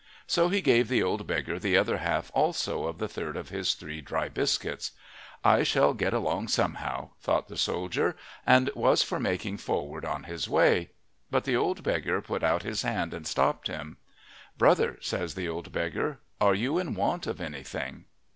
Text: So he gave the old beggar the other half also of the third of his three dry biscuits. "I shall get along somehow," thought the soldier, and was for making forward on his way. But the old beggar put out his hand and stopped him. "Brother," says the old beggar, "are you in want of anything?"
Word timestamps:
So 0.25 0.49
he 0.49 0.61
gave 0.61 0.87
the 0.87 1.03
old 1.03 1.27
beggar 1.27 1.59
the 1.59 1.77
other 1.77 1.97
half 1.97 2.31
also 2.33 2.85
of 2.87 2.97
the 2.97 3.07
third 3.07 3.37
of 3.37 3.49
his 3.49 3.75
three 3.75 4.01
dry 4.01 4.29
biscuits. 4.29 4.93
"I 5.43 5.61
shall 5.61 5.93
get 5.93 6.11
along 6.11 6.47
somehow," 6.47 7.11
thought 7.19 7.47
the 7.49 7.55
soldier, 7.55 8.15
and 8.43 8.71
was 8.73 9.03
for 9.03 9.19
making 9.19 9.57
forward 9.57 10.03
on 10.03 10.23
his 10.23 10.49
way. 10.49 10.89
But 11.29 11.43
the 11.43 11.55
old 11.55 11.83
beggar 11.83 12.19
put 12.19 12.41
out 12.41 12.63
his 12.63 12.81
hand 12.81 13.13
and 13.13 13.27
stopped 13.27 13.67
him. 13.67 13.97
"Brother," 14.57 14.97
says 15.01 15.35
the 15.35 15.47
old 15.47 15.71
beggar, 15.71 16.19
"are 16.41 16.55
you 16.55 16.79
in 16.79 16.95
want 16.95 17.27
of 17.27 17.39
anything?" 17.39 18.05